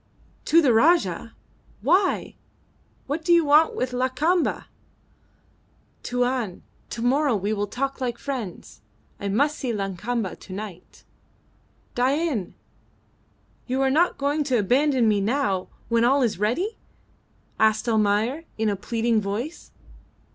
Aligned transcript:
"To 0.45 0.63
the 0.63 0.73
Rajah! 0.73 1.35
Why? 1.83 2.35
What 3.05 3.23
do 3.23 3.31
you 3.31 3.45
want 3.45 3.75
with 3.75 3.91
Lakamba?" 3.91 4.65
"Tuan, 6.01 6.63
to 6.89 7.03
morrow 7.03 7.35
we 7.35 7.53
talk 7.67 8.01
like 8.01 8.17
friends. 8.17 8.81
I 9.19 9.27
must 9.27 9.59
see 9.59 9.71
Lakamba 9.71 10.39
to 10.39 10.53
night." 10.53 11.03
"Dain, 11.93 12.55
you 13.67 13.79
are 13.83 13.91
not 13.91 14.17
going 14.17 14.43
to 14.45 14.57
abandon 14.57 15.07
me 15.07 15.21
now, 15.21 15.67
when 15.87 16.03
all 16.03 16.23
is 16.23 16.39
ready?" 16.39 16.79
asked 17.59 17.87
Almayer, 17.87 18.45
in 18.57 18.69
a 18.69 18.75
pleading 18.75 19.21
voice. 19.21 19.69